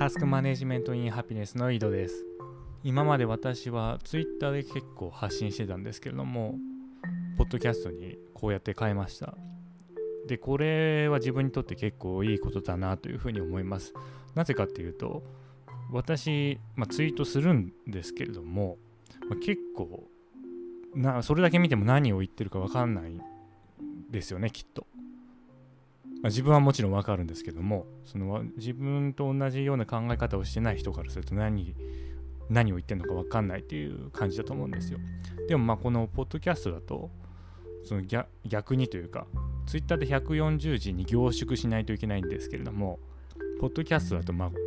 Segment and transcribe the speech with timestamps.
[0.00, 2.24] タスクマネジメントインハピネスの井戸です。
[2.82, 6.54] 今まで私は Twitter で結構発信してたんですけれども
[7.36, 9.34] ポッドキャストにこうやって変えました。
[10.26, 13.92] でこれは自分にとって結構いいことだなというふうに思います。
[14.34, 15.22] なぜかっていうと
[15.92, 18.78] 私、まあ、ツイートするんですけれども、
[19.28, 20.08] まあ、結構
[20.94, 23.12] なそれだけ見ても何を言ってるか分かんない
[24.08, 24.86] ですよねきっと。
[26.22, 31.74] まあ、自分はもちろんわかるんですけどもその自分と同じような考え方をしてない人からすると何
[32.50, 34.98] 何を言ってるのか分かんないっていう感じだと思うんですよ。
[35.48, 37.10] でもまあこのポッドキャストだと
[37.84, 38.02] その
[38.44, 39.26] 逆にというか
[39.66, 42.98] ツイッターで140字に凝縮しないといけないんですけれども
[43.60, 44.60] ポッドキャストだとまあこう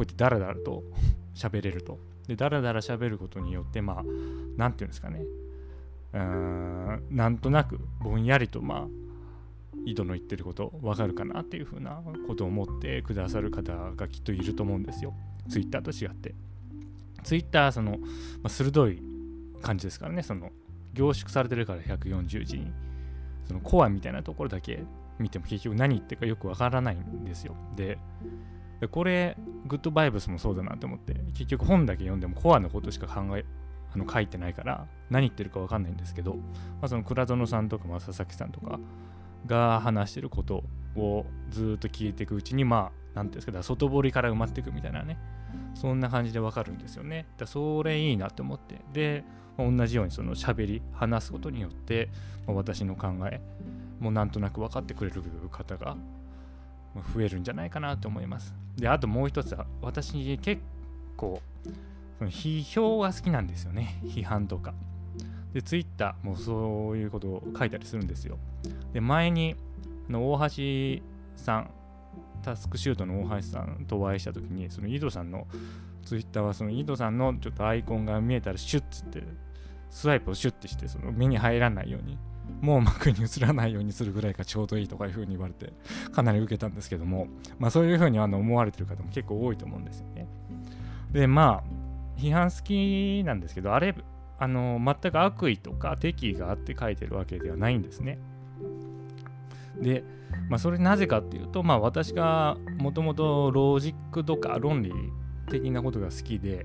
[0.00, 0.84] やってダラダラと
[1.34, 1.98] 喋れると。
[2.28, 4.04] でダラダラ喋ることによってまあ
[4.56, 5.24] 何て言うんですかね。
[6.12, 9.01] うーんなんとなくぼんやりとまあ
[9.84, 15.14] 井戸の言ってることわかるかなっていうふうなことを思ってくださる方がきっといると思うんですよ。
[15.48, 16.34] ツイッターと違って。
[17.24, 18.06] ツイッターその、ま
[18.44, 19.02] あ、鋭い
[19.62, 20.50] 感じですからね、その
[20.92, 22.72] 凝縮されてるから140字に、
[23.46, 24.84] そのコアみたいなところだけ
[25.18, 27.56] 見ても結局何言ってるかよくわからないんですよ。
[27.76, 27.98] で、
[28.90, 29.36] これ、
[29.66, 33.44] グッドバイブスもそうだなって思って、結局本だけ読んでもコアのことしか考え、
[33.94, 36.40] あの書いてないから何言ってるかわかんないんですけど、ま
[36.82, 38.80] あ、その倉園さんとか、まあ、佐々木さんとか、
[39.46, 40.64] が話してること
[40.96, 45.18] をずっと聞いていくうちにまあ何ていうんですか外堀から埋まっていくみたいなね
[45.74, 47.26] そんな感じでわかるんですよね。
[47.38, 48.80] だそれいいなって思って。
[48.92, 49.24] で、
[49.58, 52.08] 同じようにその喋り話すことによって、
[52.46, 53.40] まあ、私の考え
[54.00, 55.96] もなんとなく分かってくれる方が
[57.14, 58.54] 増えるんじゃないかなと思います。
[58.76, 60.62] であともう一つは私結
[61.16, 61.42] 構
[62.18, 64.00] その批評が好きなんですよね。
[64.04, 64.74] 批判とか。
[65.52, 68.38] で、ツイッターもそういうことを書いたりするんですよ。
[68.92, 69.56] で、前に、
[70.08, 71.02] の大橋
[71.36, 71.70] さん、
[72.42, 75.46] タスクシュートの大橋さんとお会いしたときに、その井戸さんの
[76.04, 79.22] ツイッターは、その井戸さんのちょっとアイコンが見えたらシュッつって、
[79.90, 82.18] スワイプをシュッてして、その目に入らないように、
[82.60, 85.72] 網膜に映らないようにするぐらいがちょうどいいとかいうふうに言われて、
[86.12, 90.26] かなり受けたんですけども、まあそういうふうにあの思われてる方も結構多いと思うんですよね。
[91.12, 93.94] で、まあ、批判好きなんですけど、あれ、
[94.38, 98.18] あの全く悪意とか敵意があって書いてるわけではないんですね。
[99.80, 100.04] で、
[100.48, 104.92] まあ、それなぜかっていうと、まあ、私がもともとロジックとか論理
[105.50, 106.64] 的なことが好きで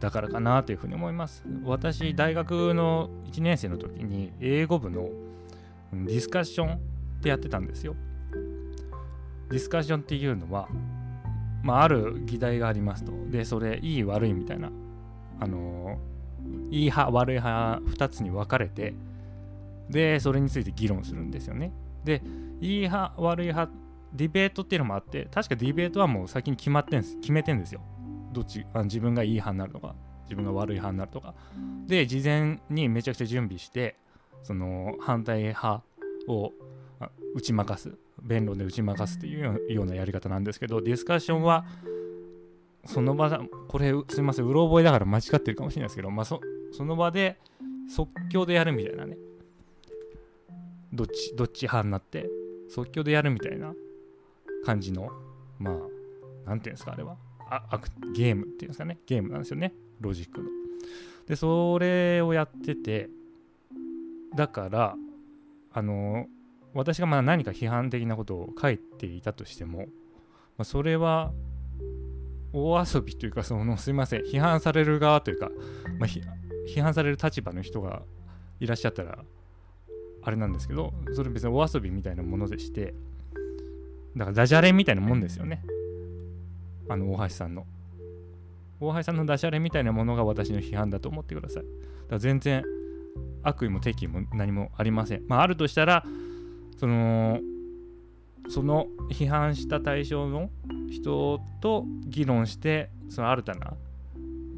[0.00, 1.44] だからかなというふうに思います。
[1.64, 5.08] 私大学の1年生の時に英語部の
[5.92, 6.78] ディスカッションっ
[7.22, 7.96] てやってたんですよ。
[9.50, 10.68] ディスカッションっていうのは、
[11.62, 13.12] まあ、ある議題がありますと。
[13.30, 14.70] で、それいい悪いみたいな、
[15.40, 15.98] あの
[16.70, 18.94] いい派悪い派2つに分かれて
[19.88, 21.72] でそれについて議論するんですよね
[22.04, 22.22] で
[22.60, 23.72] いい派悪い派
[24.12, 27.80] ディベートっていうのもあって確かディベートはもう先に決まってんです決めてんですよ。
[28.32, 29.94] どっちあ自分がいい派になるとか
[30.24, 31.34] 自分が悪い派になるとか。
[31.86, 33.96] で事前にめちゃくちゃ準備して
[34.42, 35.82] その反対派
[36.28, 36.52] を
[37.34, 41.64] 打ち負かす弁論で打ち負かすっていうようなやり方なんですけどディスカッションは
[42.84, 46.40] その場だこれすいませんうろ覚えだから間違ってるかもしれないですけど、まあ、そ
[46.72, 47.38] その場で
[47.88, 49.16] 即興でやるみたいなね。
[50.92, 52.28] どっちどっち派になって
[52.68, 53.72] 即興でやるみたいな
[54.64, 55.10] 感じの
[55.58, 55.74] まあ
[56.46, 57.16] 何ていうんですかあれは。
[57.50, 57.80] あ
[58.14, 58.98] ゲームっていうんですかね。
[59.06, 59.72] ゲームなんですよね。
[60.00, 60.48] ロジックの。
[61.26, 63.10] でそれをやってて
[64.34, 64.96] だから
[65.72, 66.26] あの
[66.74, 69.86] 私がまあ何か批判的なことを書いていたとしても、ま
[70.58, 71.32] あ、それは
[72.52, 74.22] 大遊びというかそのすいません。
[74.22, 75.50] 批判される側というか、
[75.98, 78.02] まあ、批判される立場の人が
[78.60, 79.18] いらっしゃったら
[80.22, 82.94] あれなんですけどそれ別にお遊びみたいなものでして
[84.16, 85.62] だからダジャレみたいなもんですよね。
[86.88, 87.66] あの大橋さんの。
[88.80, 91.62] 大橋さんのダジャレみたいなものが私の批判だと思ってください。
[91.62, 91.68] だか
[92.10, 92.62] ら全然
[93.42, 95.22] 悪意も敵意も何もありません。
[95.28, 96.04] まああるとしたら
[96.76, 97.40] その
[98.48, 100.50] その批判した対象の
[100.90, 103.74] 人と議論してその新たな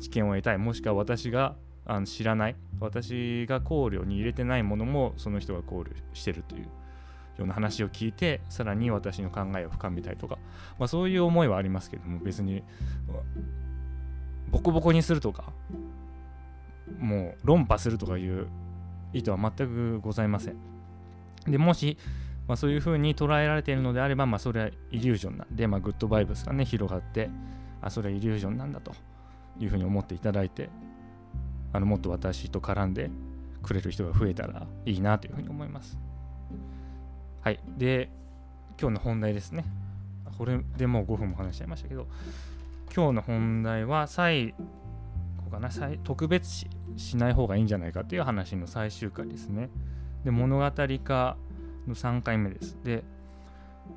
[0.00, 0.58] 知見を得たい。
[0.58, 1.56] もしくは私が
[1.90, 2.56] あの知らない。
[2.78, 6.68] 私が考慮に入れてないものもその人が考慮してるというよ
[7.40, 10.38] うな話を聞いてさらに私の考えを深めたいとか、
[10.78, 12.62] まあ、そういう思いはありますけども別に
[14.50, 15.52] ボコボコにするとか
[16.98, 18.48] もう論破するとかいう
[19.12, 20.56] 意図は全くございません。
[21.46, 21.98] でもし
[22.48, 27.30] まあ、そういうふうに捉えられているのであれば、まあ、それはイリュージョンなんで、まあ、グッドバイブスがね広がって
[27.80, 28.92] あそれはイリュージョンなんだと
[29.60, 30.68] いうふうに思っていただいて
[31.72, 33.10] あのもっと私と絡んで
[33.62, 35.98] くれる人が増えたらいいなというふうに思います
[37.42, 38.10] はいで
[38.80, 39.64] 今日の本題ですね
[40.38, 42.06] これでもう5分も話しちゃいましたけど
[42.94, 44.54] 今日の本題は最
[45.44, 49.68] 後かな最特別視しない方がいいんじゃないかっていう話の最終回ですね。
[50.24, 51.36] で物語化
[51.86, 52.78] の3回目です。
[52.82, 53.04] で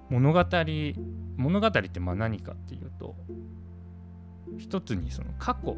[0.10, 0.46] 物語
[1.38, 3.16] 物語ってまあ何かっていうと
[4.58, 5.78] 一つにその過去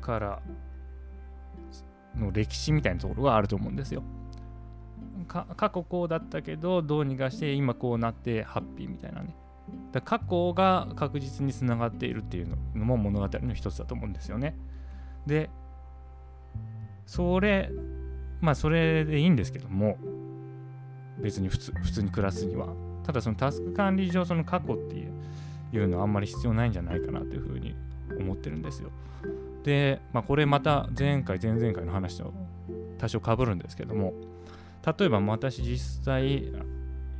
[0.00, 0.42] から
[2.16, 4.02] の歴史みたいなところがあると思うんですよ。
[5.26, 9.34] 過去こうだったけどどうにかして今こうなってハッピーみたいなね。
[9.92, 14.56] だ過去が確実につながっているっていうのも物語の一つだと思うんですよね。
[15.26, 15.50] で
[17.06, 17.70] それ
[18.40, 19.98] まあそれでいいんですけども
[21.20, 22.68] 別に普通普通に暮らすには
[23.04, 25.12] ただそのタスク管理上その過去っていう
[25.72, 27.76] いうのはあんまり必要ないんじゃないかなというふうに
[28.18, 28.90] 思ってるんですよ。
[29.64, 32.32] で、まあ、これまた前回前々回の話と
[32.98, 34.12] 多少かぶるんですけども
[34.98, 36.52] 例えば私実際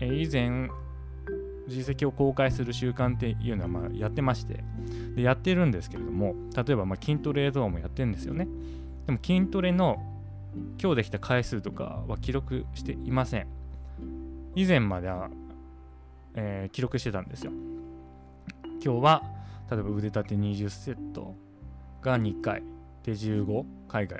[0.00, 0.68] 以前
[1.68, 4.64] 実績を公開する習慣っていうのはまやってまして
[5.14, 8.48] でやってるんですけれども例えばま筋トレ動画もやってるんですよね。
[9.06, 9.98] でも筋トレの
[10.80, 13.46] 今日できた回数とかは記録していません。
[14.56, 15.30] 以前までは、
[16.34, 17.52] えー、記録してたんですよ。
[18.82, 19.22] 今日は
[19.70, 21.36] 例えば腕立て20セット
[22.02, 22.62] が2回。
[23.02, 24.18] で15回が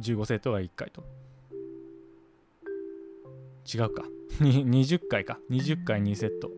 [0.00, 1.04] 15セットが1回と。
[3.72, 4.04] 違うか。
[4.40, 5.38] 20回か。
[5.50, 6.50] 20回2セット。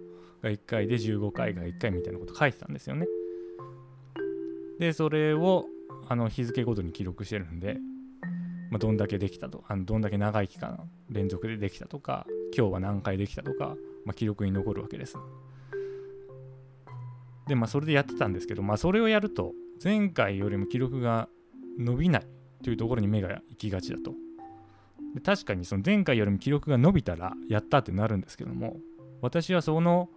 [0.43, 0.87] が1回。
[0.87, 3.07] で15回が1回みたいなこと書いてたんですよね。
[4.79, 5.67] でそれを
[6.09, 7.79] あの日付ごとに記録してるんで、
[8.71, 9.65] まあ、どんだけできたと。
[9.69, 15.17] あのどんだけ長い期間連続でできたとか今日は何回できたとか、まあ、記録に残るわけです。
[17.47, 21.29] でまあそれでやってたんですけどまあそれをやると前回よりも記録が
[21.79, 22.27] 伸びない
[22.63, 24.13] というところに目が行きがちだと。
[25.15, 28.77] で確かにその前回よりも記録が伸びたらやったってなるんですけども
[29.23, 30.09] 私はその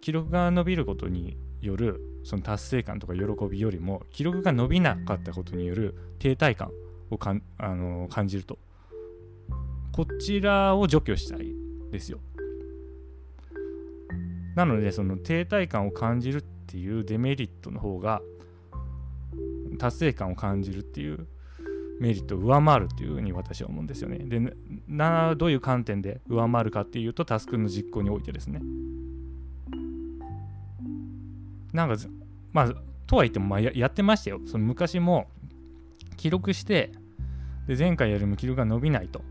[0.00, 6.70] 記録が伸びることによるその達成感とか喜びよりも記録が伸びなかったことによる停滞感
[7.10, 8.58] をかんあの感じると。
[9.92, 11.54] こちらを除去したい
[11.90, 12.18] ですよ。
[14.54, 18.20] なのでその停滞感を感じるっていうデメリットの方が
[19.76, 21.26] 達成感を感じるっていう
[22.00, 24.18] メリットを上回るっていうふうに私は思うんですよね。
[24.18, 24.40] で
[24.88, 28.60] などういう観点で上回るかっていうとタスクの実行においてですね。
[31.72, 31.96] なんか
[32.52, 32.74] まあ
[33.06, 34.40] とは言ってもまあやってましたよ。
[34.46, 35.28] その昔も
[36.16, 36.92] 記録して
[37.66, 39.22] で前回よりも記録が伸びないと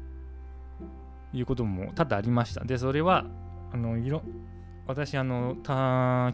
[1.34, 2.64] いうことも多々ありました。
[2.64, 3.26] でそれは
[3.72, 4.24] あのいろ
[4.88, 5.56] 私あの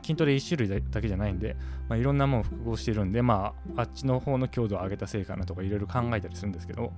[0.04, 1.56] 筋トレ1種類だけじゃないんで、
[1.88, 6.92] まあ、いろんなもの複合してるんで、まあ、あっちの方の強度を上げた成果なとかいろいろ考えたりするんですけど。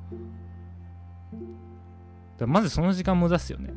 [2.38, 3.72] だまずその時間も出すよね。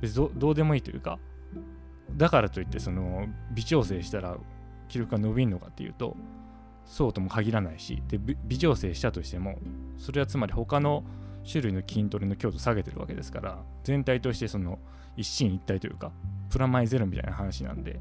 [0.00, 1.18] 別にどうでもいいというか。
[2.16, 4.36] だからといってその微調整したら
[4.88, 6.16] 記録が伸びるのかっていうと
[6.84, 9.58] そうとも限らないしで微調整したとしても
[9.98, 11.02] それはつまり他の
[11.50, 14.78] 種類の筋トレの強度を下げてるわけですから全体としてその
[15.16, 16.12] 一進一退というか
[16.54, 17.98] プラマイゼロみたいな話なんで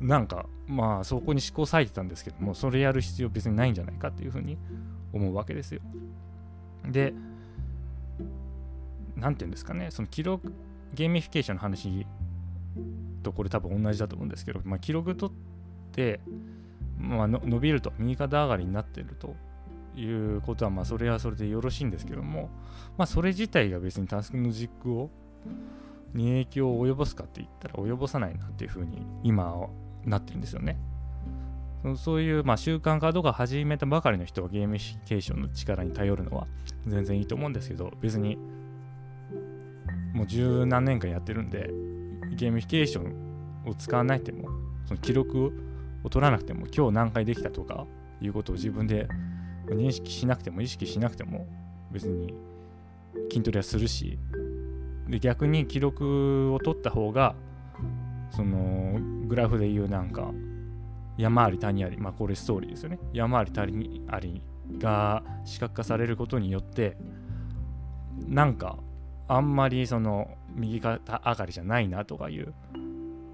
[0.00, 4.58] なんかまあそこに試行錯いてたんですけどもそれやる必要別にないんじゃないかっていうふうに
[5.12, 5.80] 思うわけですよ。
[6.84, 7.14] で
[9.14, 10.52] 何て言うんですかねその記録
[10.92, 12.04] ゲーミフィケーションの話
[13.22, 16.18] とこれ多分同じだと思うんですけど、まあ、記録取って、
[16.98, 19.36] まあ、伸びると右肩上がりになってると
[19.96, 20.04] い
[20.36, 22.50] うことはまあそれはそれでよろしいんですけども
[22.96, 25.08] まあそれ自体が別にタスクの実行
[26.14, 29.68] に影響を及ぼすかって言ったら及ぼさないなっていうふうに今
[30.04, 30.78] なってるんですよね。
[31.96, 36.48] そういう、まあ、習慣化とか始めたばかりの人はゲーミフィケーションの力に頼るのは
[36.86, 38.36] 全然いいと思うんですけど別に
[40.12, 41.70] もう十何年間やってるんで
[42.36, 44.48] ゲーミフィケーションを使わないでも
[44.86, 45.52] その記録
[46.02, 47.86] を取らなくても今日何回できたとか
[48.20, 49.06] いうことを自分で
[49.66, 51.46] 認識しなくても意識しなくても
[51.92, 52.34] 別に
[53.30, 54.18] 筋トレはするし
[55.08, 57.34] で逆に記録を取った方が
[58.30, 60.30] そのグラフでいうなんか
[61.16, 62.98] 山あり谷ありまあこれストーリーですよね。
[63.12, 64.42] 山あり谷あり
[64.78, 66.96] が視覚化されることによって
[68.26, 68.78] なんか
[69.26, 72.54] あんまりその右肩上がりじゃないなとかいう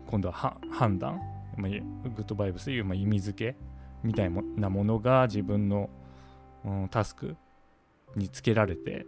[0.06, 1.20] 今度は判断、
[1.56, 3.58] まあ、グッドバイブスというまあ意味付け
[4.02, 5.90] みたいなものが自分の、
[6.64, 7.36] うん、タスク
[8.16, 9.06] につけられて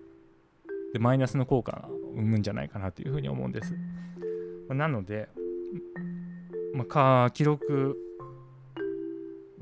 [0.96, 3.74] でマイナスの効果が生むんじゃないかなというふうに思うんです。
[4.70, 5.28] なので、
[6.72, 7.98] まあ、記録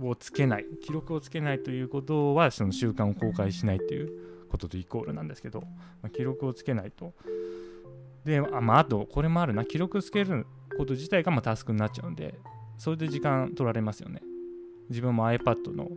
[0.00, 4.12] をつけない記録をつけないということはその習慣を公開しないという
[4.48, 5.66] こととイコールなんですけど、ま
[6.04, 7.12] あ、記録をつけないと。
[8.24, 9.64] であ,、まあ、あとこれもあるな。
[9.64, 10.46] 記録つける
[10.78, 12.38] こと自体がまタスクになっちゃうんで
[12.78, 14.22] それで時間取られますよね。
[14.88, 15.88] 自分も iPad の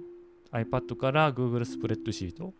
[0.51, 2.56] iPad から Google スプレッドシート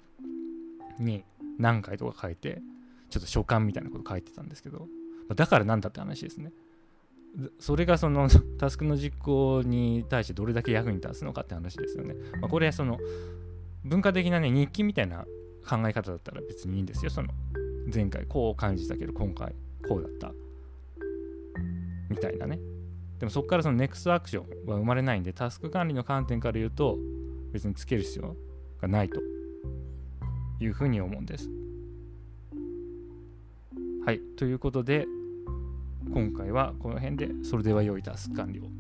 [1.00, 1.24] に
[1.58, 2.62] 何回とか書いて
[3.10, 4.88] ちょっと所感みたいなこと書いてたんですけど
[5.36, 6.52] だからなんだって話ですね。
[7.60, 12.98] それがその タスクの実行に対してどれだけ役に立つのかって話ですよね、まあ、これはその
[13.84, 15.26] 文化的なね日記みたいな
[15.68, 17.12] 考え方だったら別にいいんですよ。
[17.12, 17.30] その
[17.94, 19.54] 前回こう感じたけど今回
[19.88, 20.34] こうだった。
[22.10, 22.60] みたいなね。
[23.20, 26.98] でもそこからそのネクストアクションは生まれないんでタスク管理の観点から言うと
[27.52, 28.36] 別につける必要
[28.80, 29.20] がないと。
[30.60, 31.50] いうふうに思うんです。
[34.06, 34.20] はい。
[34.38, 35.06] ということで
[36.14, 38.77] 今回はこの辺でそれでは良いタスク完了